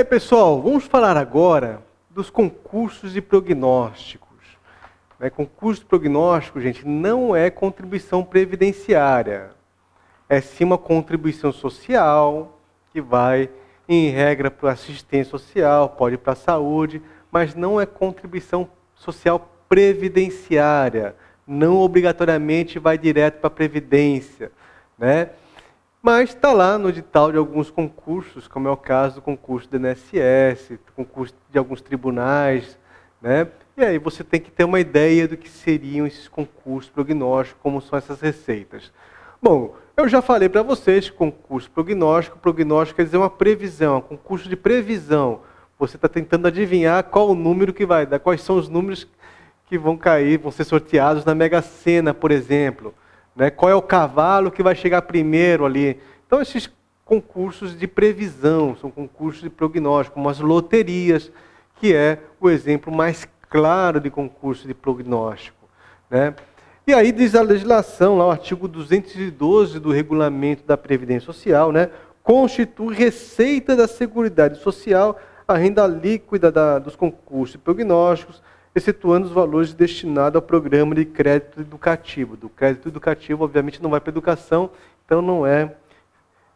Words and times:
aí, 0.00 0.04
pessoal, 0.04 0.62
vamos 0.62 0.86
falar 0.86 1.16
agora 1.16 1.82
dos 2.08 2.30
concursos 2.30 3.12
de 3.12 3.20
prognósticos. 3.20 4.28
Né? 5.18 5.28
Concurso 5.28 5.82
de 5.82 5.86
prognóstico, 5.86 6.58
gente, 6.58 6.86
não 6.88 7.36
é 7.36 7.50
contribuição 7.50 8.24
previdenciária. 8.24 9.50
É 10.26 10.40
sim 10.40 10.64
uma 10.64 10.78
contribuição 10.78 11.52
social 11.52 12.58
que 12.92 13.00
vai, 13.00 13.50
em 13.86 14.08
regra, 14.08 14.50
para 14.50 14.72
assistência 14.72 15.30
social, 15.30 15.90
pode 15.90 16.14
ir 16.14 16.18
para 16.18 16.32
a 16.32 16.36
saúde, 16.36 17.02
mas 17.30 17.54
não 17.54 17.78
é 17.78 17.84
contribuição 17.84 18.68
social 18.94 19.50
previdenciária. 19.68 21.14
Não 21.46 21.78
obrigatoriamente 21.78 22.78
vai 22.78 22.96
direto 22.96 23.38
para 23.38 23.48
a 23.48 23.50
previdência. 23.50 24.50
Né? 24.98 25.28
Mas 26.02 26.30
está 26.30 26.50
lá 26.50 26.78
no 26.78 26.88
edital 26.88 27.30
de 27.30 27.36
alguns 27.36 27.70
concursos, 27.70 28.48
como 28.48 28.66
é 28.66 28.70
o 28.70 28.76
caso 28.76 29.16
do 29.16 29.22
concurso 29.22 29.68
do 29.68 29.76
INSS, 29.76 30.78
concurso 30.96 31.34
de 31.50 31.58
alguns 31.58 31.82
tribunais, 31.82 32.78
né? 33.20 33.46
E 33.76 33.84
aí 33.84 33.98
você 33.98 34.24
tem 34.24 34.40
que 34.40 34.50
ter 34.50 34.64
uma 34.64 34.80
ideia 34.80 35.28
do 35.28 35.36
que 35.36 35.48
seriam 35.48 36.06
esses 36.06 36.26
concursos 36.26 36.90
prognósticos, 36.90 37.60
como 37.62 37.82
são 37.82 37.98
essas 37.98 38.18
receitas. 38.18 38.90
Bom, 39.42 39.76
eu 39.94 40.08
já 40.08 40.22
falei 40.22 40.48
para 40.48 40.62
vocês 40.62 41.10
concurso 41.10 41.70
prognóstico, 41.70 42.38
prognóstico 42.38 42.96
quer 42.96 43.04
dizer 43.04 43.18
uma 43.18 43.28
previsão, 43.28 43.98
um 43.98 44.00
concurso 44.00 44.48
de 44.48 44.56
previsão. 44.56 45.42
Você 45.78 45.96
está 45.96 46.08
tentando 46.08 46.46
adivinhar 46.46 47.04
qual 47.04 47.28
o 47.28 47.34
número 47.34 47.74
que 47.74 47.84
vai 47.84 48.06
dar, 48.06 48.18
quais 48.18 48.40
são 48.40 48.56
os 48.56 48.70
números 48.70 49.06
que 49.66 49.76
vão 49.76 49.98
cair, 49.98 50.38
vão 50.38 50.50
ser 50.50 50.64
sorteados 50.64 51.26
na 51.26 51.34
Mega 51.34 51.60
Sena, 51.60 52.14
por 52.14 52.30
exemplo. 52.30 52.94
Né? 53.40 53.48
Qual 53.48 53.70
é 53.70 53.74
o 53.74 53.80
cavalo 53.80 54.50
que 54.50 54.62
vai 54.62 54.74
chegar 54.74 55.00
primeiro 55.00 55.64
ali? 55.64 55.98
Então, 56.26 56.42
esses 56.42 56.70
concursos 57.06 57.74
de 57.74 57.86
previsão, 57.86 58.76
são 58.76 58.90
concursos 58.90 59.40
de 59.40 59.48
prognóstico, 59.48 60.16
como 60.16 60.28
as 60.28 60.38
loterias, 60.40 61.32
que 61.76 61.94
é 61.94 62.18
o 62.38 62.50
exemplo 62.50 62.94
mais 62.94 63.26
claro 63.48 63.98
de 63.98 64.10
concurso 64.10 64.68
de 64.68 64.74
prognóstico. 64.74 65.56
Né? 66.10 66.34
E 66.86 66.92
aí 66.92 67.10
diz 67.12 67.34
a 67.34 67.40
legislação, 67.40 68.18
lá 68.18 68.26
o 68.26 68.30
artigo 68.30 68.68
212 68.68 69.80
do 69.80 69.90
regulamento 69.90 70.62
da 70.66 70.76
Previdência 70.76 71.24
Social, 71.24 71.72
né? 71.72 71.88
constitui 72.22 72.94
receita 72.94 73.74
da 73.74 73.88
Seguridade 73.88 74.58
Social 74.58 75.18
a 75.48 75.56
renda 75.56 75.86
líquida 75.86 76.52
da, 76.52 76.78
dos 76.78 76.94
concursos 76.94 77.54
e 77.54 77.58
prognósticos, 77.58 78.42
excetuando 78.74 79.26
os 79.26 79.32
valores 79.32 79.72
destinados 79.72 80.36
ao 80.36 80.42
programa 80.42 80.94
de 80.94 81.04
crédito 81.04 81.60
educativo. 81.60 82.36
Do 82.36 82.48
crédito 82.48 82.88
educativo, 82.88 83.44
obviamente, 83.44 83.82
não 83.82 83.90
vai 83.90 84.00
para 84.00 84.10
educação, 84.10 84.70
então 85.04 85.20
não 85.20 85.46
é, 85.46 85.74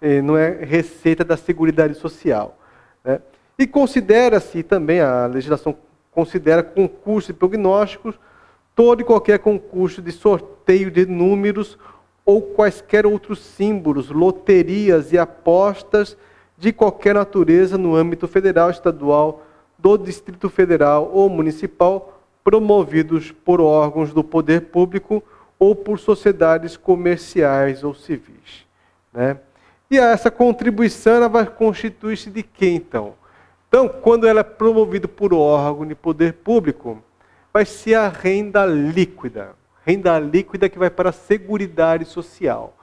eh, 0.00 0.22
não 0.22 0.36
é 0.36 0.64
receita 0.64 1.24
da 1.24 1.36
Seguridade 1.36 1.94
Social. 1.94 2.58
Né? 3.04 3.20
E 3.58 3.66
considera-se 3.66 4.62
também, 4.62 5.00
a 5.00 5.26
legislação 5.26 5.76
considera 6.10 6.62
concursos 6.62 7.30
e 7.30 7.32
prognósticos, 7.32 8.14
todo 8.74 9.00
e 9.00 9.04
qualquer 9.04 9.40
concurso 9.40 10.00
de 10.00 10.12
sorteio 10.12 10.90
de 10.90 11.06
números 11.06 11.76
ou 12.24 12.40
quaisquer 12.40 13.04
outros 13.04 13.40
símbolos, 13.40 14.10
loterias 14.10 15.12
e 15.12 15.18
apostas 15.18 16.16
de 16.56 16.72
qualquer 16.72 17.14
natureza 17.14 17.76
no 17.76 17.94
âmbito 17.94 18.26
federal, 18.26 18.70
estadual, 18.70 19.44
do 19.84 19.98
Distrito 19.98 20.48
Federal 20.48 21.10
ou 21.12 21.28
Municipal, 21.28 22.22
promovidos 22.42 23.30
por 23.30 23.60
órgãos 23.60 24.14
do 24.14 24.24
poder 24.24 24.62
público 24.62 25.22
ou 25.58 25.76
por 25.76 25.98
sociedades 25.98 26.74
comerciais 26.74 27.84
ou 27.84 27.94
civis. 27.94 28.64
Né? 29.12 29.36
E 29.90 29.98
essa 29.98 30.30
contribuição 30.30 31.16
ela 31.16 31.28
vai 31.28 31.44
constituir-se 31.44 32.30
de 32.30 32.42
quê, 32.42 32.70
então? 32.70 33.12
Então, 33.68 33.86
quando 33.86 34.26
ela 34.26 34.40
é 34.40 34.42
promovida 34.42 35.06
por 35.06 35.34
órgão 35.34 35.86
de 35.86 35.94
poder 35.94 36.32
público, 36.32 37.04
vai 37.52 37.66
ser 37.66 37.96
a 37.96 38.08
renda 38.08 38.64
líquida. 38.64 39.50
Renda 39.84 40.18
líquida 40.18 40.70
que 40.70 40.78
vai 40.78 40.88
para 40.88 41.10
a 41.10 41.12
Seguridade 41.12 42.06
Social. 42.06 42.74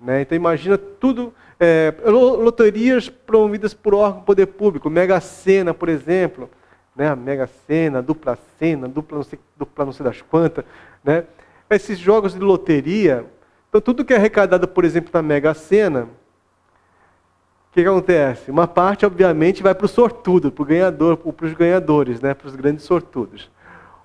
Né? 0.00 0.22
Então, 0.22 0.36
imagina 0.36 0.78
tudo, 0.78 1.34
é, 1.58 1.94
loterias 2.04 3.08
promovidas 3.08 3.74
por 3.74 3.94
órgão 3.94 4.22
poder 4.22 4.46
público, 4.46 4.90
Mega 4.90 5.20
Sena, 5.20 5.72
por 5.72 5.88
exemplo, 5.88 6.50
né? 6.94 7.14
Mega 7.14 7.46
Sena, 7.66 8.02
dupla 8.02 8.38
Sena, 8.58 8.88
dupla 8.88 9.18
não 9.18 9.24
sei, 9.24 9.38
dupla 9.56 9.84
não 9.84 9.92
sei 9.92 10.04
das 10.04 10.22
quantas, 10.22 10.64
né? 11.02 11.24
esses 11.70 11.98
jogos 11.98 12.34
de 12.34 12.40
loteria, 12.40 13.24
então 13.68 13.80
tudo 13.80 14.04
que 14.04 14.12
é 14.12 14.16
arrecadado, 14.16 14.68
por 14.68 14.84
exemplo, 14.84 15.10
na 15.12 15.22
Mega 15.22 15.54
Sena, 15.54 16.04
o 16.04 17.74
que, 17.74 17.82
que, 17.82 17.88
acontece? 17.88 18.50
Uma 18.52 18.68
parte, 18.68 19.04
obviamente, 19.04 19.62
vai 19.62 19.74
para 19.74 19.86
o 19.86 19.88
sortudo, 19.88 20.52
para 20.52 20.62
o 20.62 20.66
ganhador, 20.66 21.16
para 21.16 21.46
os 21.46 21.54
ganhadores, 21.54 22.20
né? 22.20 22.32
para 22.32 22.46
os 22.46 22.54
grandes 22.54 22.84
sortudos. 22.84 23.50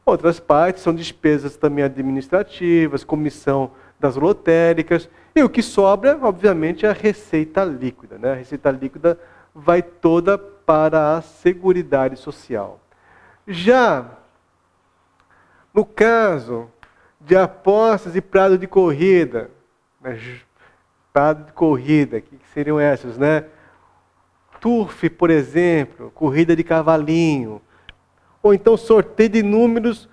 Outras 0.04 0.40
partes 0.40 0.82
são 0.82 0.92
despesas 0.92 1.56
também 1.56 1.84
administrativas, 1.84 3.04
comissão 3.04 3.70
das 4.00 4.16
lotéricas, 4.16 5.10
e 5.36 5.44
o 5.44 5.50
que 5.50 5.62
sobra, 5.62 6.18
obviamente, 6.22 6.86
é 6.86 6.90
a 6.90 6.94
receita 6.94 7.64
líquida. 7.64 8.18
Né? 8.18 8.32
A 8.32 8.36
receita 8.36 8.72
líquida 8.72 9.20
vai 9.54 9.82
toda 9.82 10.38
para 10.38 11.18
a 11.18 11.22
Seguridade 11.22 12.16
Social. 12.16 12.80
Já 13.48 14.06
no 15.74 15.86
caso 15.86 16.70
de 17.20 17.36
apostas 17.36 18.16
e 18.16 18.22
prado 18.22 18.58
de 18.58 18.68
corrida, 18.68 19.52
né? 20.02 20.18
prado 21.12 21.46
de 21.46 21.52
corrida, 21.52 22.22
que 22.22 22.40
seriam 22.54 22.80
essas, 22.80 23.18
né? 23.18 23.46
Turf, 24.60 25.10
por 25.10 25.30
exemplo, 25.30 26.12
corrida 26.12 26.56
de 26.56 26.64
cavalinho, 26.64 27.62
ou 28.42 28.54
então 28.54 28.76
sorteio 28.76 29.30
de 29.30 29.44
números 29.44 30.10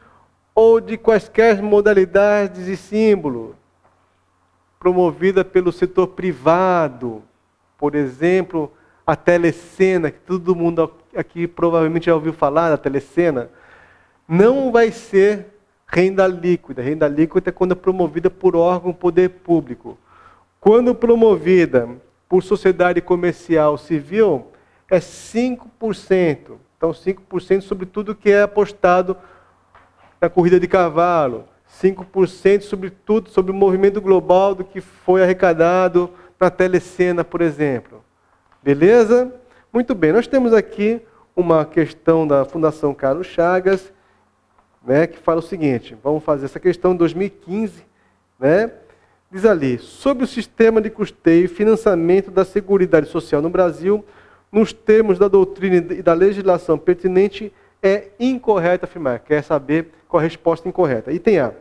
ou 0.54 0.80
de 0.80 0.96
quaisquer 0.96 1.62
modalidades 1.62 2.66
e 2.66 2.76
símbolos 2.76 3.54
promovida 4.86 5.44
pelo 5.44 5.72
setor 5.72 6.06
privado, 6.06 7.20
por 7.76 7.96
exemplo, 7.96 8.72
a 9.04 9.16
telecena, 9.16 10.12
que 10.12 10.20
todo 10.20 10.54
mundo 10.54 10.88
aqui 11.16 11.48
provavelmente 11.48 12.06
já 12.06 12.14
ouviu 12.14 12.32
falar 12.32 12.70
da 12.70 12.76
telecena, 12.76 13.50
não 14.28 14.70
vai 14.70 14.92
ser 14.92 15.46
renda 15.88 16.24
líquida. 16.28 16.82
Renda 16.82 17.08
líquida 17.08 17.50
é 17.50 17.52
quando 17.52 17.72
é 17.72 17.74
promovida 17.74 18.30
por 18.30 18.54
órgão 18.54 18.92
poder 18.92 19.28
público. 19.28 19.98
Quando 20.60 20.94
promovida 20.94 21.88
por 22.28 22.44
sociedade 22.44 23.00
comercial 23.00 23.76
civil, 23.76 24.52
é 24.88 25.00
5%. 25.00 25.58
Então, 26.76 26.92
5% 26.92 27.60
sobre 27.62 27.86
tudo 27.86 28.14
que 28.14 28.30
é 28.30 28.42
apostado 28.42 29.16
na 30.20 30.30
corrida 30.30 30.60
de 30.60 30.68
cavalo, 30.68 31.44
5% 31.82 32.62
sobre 32.62 32.90
tudo, 32.90 33.30
sobre 33.30 33.52
o 33.52 33.54
movimento 33.54 34.00
global 34.00 34.54
do 34.54 34.64
que 34.64 34.80
foi 34.80 35.22
arrecadado 35.22 36.10
na 36.38 36.50
telecena, 36.50 37.24
por 37.24 37.40
exemplo. 37.40 38.02
Beleza? 38.62 39.32
Muito 39.72 39.94
bem, 39.94 40.12
nós 40.12 40.26
temos 40.26 40.52
aqui 40.52 41.00
uma 41.34 41.64
questão 41.64 42.26
da 42.26 42.44
Fundação 42.44 42.94
Carlos 42.94 43.26
Chagas, 43.26 43.92
né, 44.84 45.06
que 45.06 45.18
fala 45.18 45.40
o 45.40 45.42
seguinte, 45.42 45.96
vamos 46.02 46.22
fazer 46.22 46.46
essa 46.46 46.60
questão 46.60 46.92
em 46.92 46.96
2015, 46.96 47.84
né? 48.38 48.70
Diz 49.30 49.44
ali, 49.44 49.78
sobre 49.78 50.22
o 50.24 50.26
sistema 50.26 50.80
de 50.80 50.88
custeio 50.88 51.44
e 51.44 51.48
financiamento 51.48 52.30
da 52.30 52.44
Seguridade 52.44 53.08
Social 53.08 53.42
no 53.42 53.50
Brasil, 53.50 54.04
nos 54.50 54.72
termos 54.72 55.18
da 55.18 55.26
doutrina 55.26 55.92
e 55.92 56.02
da 56.02 56.14
legislação 56.14 56.78
pertinente, 56.78 57.52
é 57.82 58.08
incorreto 58.18 58.84
afirmar. 58.84 59.20
Quer 59.20 59.42
saber 59.42 59.92
qual 60.08 60.20
a 60.20 60.24
resposta 60.24 60.68
incorreta. 60.68 61.12
Item 61.12 61.38
A. 61.40 61.52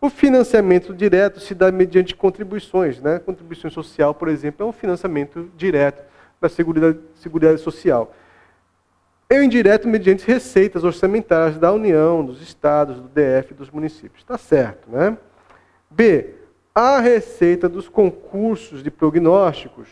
O 0.00 0.08
financiamento 0.08 0.94
direto 0.94 1.40
se 1.40 1.54
dá 1.54 1.72
mediante 1.72 2.14
contribuições. 2.14 3.00
Né? 3.00 3.18
Contribuição 3.18 3.70
social, 3.70 4.14
por 4.14 4.28
exemplo, 4.28 4.64
é 4.64 4.68
um 4.68 4.72
financiamento 4.72 5.50
direto 5.56 6.04
da 6.40 6.48
Seguridade, 6.48 7.60
Social. 7.60 8.14
É 9.28 9.38
o 9.38 9.42
indireto 9.42 9.88
mediante 9.88 10.26
receitas 10.26 10.84
orçamentárias 10.84 11.58
da 11.58 11.72
União, 11.72 12.24
dos 12.24 12.40
estados, 12.40 13.00
do 13.00 13.08
DF 13.08 13.52
dos 13.54 13.70
municípios. 13.70 14.22
Está 14.22 14.38
certo, 14.38 14.90
né? 14.90 15.18
B. 15.90 16.34
A 16.74 17.00
receita 17.00 17.68
dos 17.68 17.88
concursos 17.88 18.82
de 18.82 18.90
prognósticos 18.90 19.88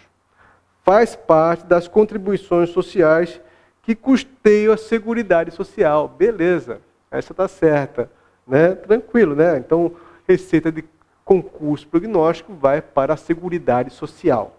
faz 0.85 1.17
parte 1.17 1.67
das 1.67 1.89
contribuições 1.89 2.71
sociais 2.71 3.41
que 3.87 3.95
custeiam 3.95 4.75
a 4.75 4.77
Seguridade 4.77 5.53
Social. 5.53 6.09
Beleza, 6.09 6.81
essa 7.09 7.33
está 7.33 7.47
certa. 7.47 8.11
Né? 8.45 8.75
Tranquilo, 8.75 9.37
né? 9.37 9.57
Então, 9.59 9.93
receita 10.27 10.73
de 10.73 10.85
concurso 11.25 11.87
prognóstico 11.87 12.53
vai 12.53 12.83
para 12.83 13.15
a 13.15 13.17
Seguridade 13.17 13.91
Social. 13.93 14.59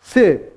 C. 0.00 0.48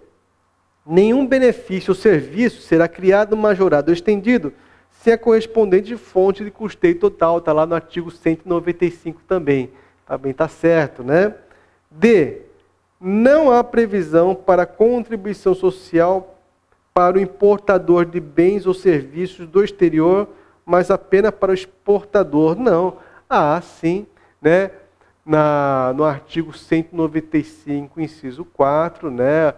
Nenhum 0.84 1.28
benefício 1.28 1.92
ou 1.92 1.96
serviço 1.96 2.64
será 2.64 2.88
criado, 2.88 3.38
majorado 3.38 3.92
ou 3.92 3.94
estendido 3.94 4.52
sem 4.90 5.14
a 5.14 5.18
correspondente 5.18 5.96
fonte 5.96 6.44
de 6.44 6.50
custeio 6.50 6.98
total. 6.98 7.38
Está 7.38 7.54
lá 7.54 7.68
no 7.68 7.76
artigo 7.76 8.10
195 8.10 9.22
também. 9.28 9.72
Também 10.08 10.32
está 10.32 10.48
certo, 10.48 11.04
né? 11.04 11.36
D. 11.92 12.42
Não 13.00 13.52
há 13.52 13.64
previsão 13.64 14.34
para 14.34 14.66
contribuição 14.66 15.54
social 15.54 16.41
para 16.94 17.18
o 17.18 17.22
importador 17.22 18.06
de 18.06 18.20
bens 18.20 18.66
ou 18.66 18.74
serviços 18.74 19.48
do 19.48 19.64
exterior, 19.64 20.28
mas 20.66 20.92
apenas 20.92 21.32
para 21.32 21.52
o 21.52 21.54
exportador. 21.54 22.56
Não. 22.56 22.98
Ah, 23.30 23.60
sim, 23.62 24.06
né? 24.42 24.72
Na, 25.26 25.94
no 25.96 26.04
artigo 26.04 26.52
195, 26.52 28.02
inciso 28.02 28.44
4, 28.44 29.12
né? 29.12 29.54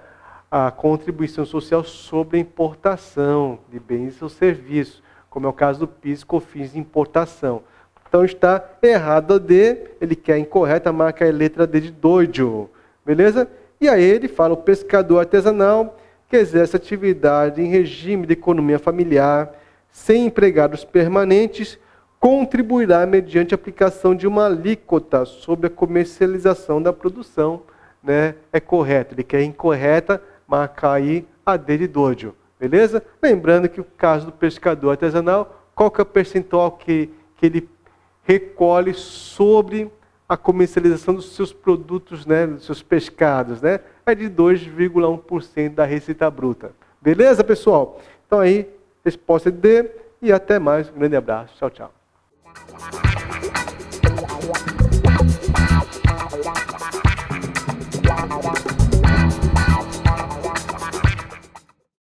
a 0.55 0.69
contribuição 0.69 1.43
social 1.47 1.83
sobre 1.83 2.37
a 2.37 2.39
importação 2.39 3.57
de 3.71 3.79
bens 3.79 4.21
ou 4.21 4.29
serviços, 4.29 5.01
como 5.27 5.47
é 5.47 5.49
o 5.49 5.53
caso 5.53 5.79
do 5.79 5.87
PIS, 5.87 6.23
COFINS 6.23 6.73
de 6.73 6.79
importação. 6.79 7.63
Então 8.07 8.23
está 8.23 8.63
errado 8.83 9.33
a 9.33 9.37
D, 9.39 9.95
ele 9.99 10.15
quer 10.15 10.37
incorreta, 10.37 10.93
marca 10.93 11.27
a 11.27 11.31
letra 11.31 11.65
D 11.65 11.81
de 11.81 11.91
doido. 11.91 12.69
Beleza? 13.03 13.49
E 13.81 13.89
aí 13.89 14.03
ele 14.03 14.27
fala, 14.27 14.53
o 14.53 14.57
pescador 14.57 15.21
artesanal 15.21 15.97
que 16.33 16.37
exerce 16.37 16.75
atividade 16.75 17.61
em 17.61 17.67
regime 17.67 18.25
de 18.25 18.33
economia 18.33 18.79
familiar, 18.79 19.53
sem 19.91 20.25
empregados 20.25 20.83
permanentes, 20.83 21.77
contribuirá 22.19 23.05
mediante 23.05 23.53
aplicação 23.53 24.15
de 24.15 24.25
uma 24.25 24.47
alíquota 24.47 25.25
sobre 25.25 25.67
a 25.67 25.69
comercialização 25.69 26.81
da 26.81 26.91
produção. 26.91 27.61
Né? 28.01 28.33
É 28.51 28.59
correto, 28.59 29.13
ele 29.13 29.21
quer 29.21 29.43
incorreta, 29.43 30.19
marcar 30.47 30.93
aí 30.93 31.23
a 31.45 31.55
D 31.55 31.77
de 31.77 31.87
doido. 31.87 32.33
Beleza? 32.59 33.03
Lembrando 33.21 33.69
que 33.69 33.79
o 33.79 33.85
caso 33.95 34.25
do 34.25 34.31
pescador 34.31 34.89
artesanal, 34.89 35.69
qual 35.75 35.91
que 35.91 36.01
é 36.01 36.03
o 36.03 36.05
percentual 36.07 36.71
que, 36.71 37.11
que 37.37 37.45
ele 37.45 37.69
recolhe 38.23 38.95
sobre 38.95 39.87
a 40.33 40.37
comercialização 40.37 41.13
dos 41.13 41.35
seus 41.35 41.53
produtos, 41.53 42.25
né, 42.25 42.47
dos 42.47 42.65
seus 42.65 42.81
pescados, 42.81 43.61
né, 43.61 43.79
é 44.03 44.15
de 44.15 44.27
2,1% 44.27 45.75
da 45.75 45.85
receita 45.85 46.29
bruta. 46.31 46.71
Beleza, 46.99 47.43
pessoal? 47.43 48.01
Então 48.25 48.39
aí, 48.39 48.67
resposta 49.05 49.51
D 49.51 49.91
e 50.19 50.31
até 50.31 50.57
mais. 50.57 50.89
Um 50.89 50.93
grande 50.93 51.15
abraço. 51.15 51.53
Tchau, 51.55 51.69
tchau. 51.69 51.93